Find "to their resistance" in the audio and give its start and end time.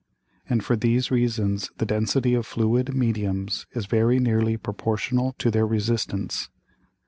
5.37-6.49